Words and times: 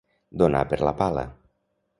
Donar 0.43 0.63
per 0.71 0.81
la 0.89 0.95
pala. 1.03 1.27